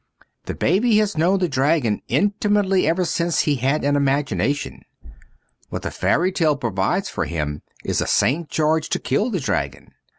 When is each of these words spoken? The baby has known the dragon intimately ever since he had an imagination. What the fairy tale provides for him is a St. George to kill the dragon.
The 0.45 0.55
baby 0.55 0.97
has 0.97 1.15
known 1.15 1.37
the 1.37 1.47
dragon 1.47 2.01
intimately 2.07 2.87
ever 2.87 3.05
since 3.05 3.41
he 3.41 3.57
had 3.57 3.83
an 3.83 3.95
imagination. 3.95 4.81
What 5.69 5.83
the 5.83 5.91
fairy 5.91 6.31
tale 6.31 6.55
provides 6.57 7.07
for 7.07 7.25
him 7.25 7.61
is 7.85 8.01
a 8.01 8.07
St. 8.07 8.49
George 8.49 8.89
to 8.89 8.99
kill 8.99 9.29
the 9.29 9.39
dragon. 9.39 9.93